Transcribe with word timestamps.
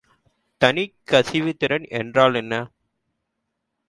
தனிக் 0.61 0.95
கசிவுத்திறன் 1.11 1.85
என்றால் 1.89 2.33
என்ன? 2.33 2.53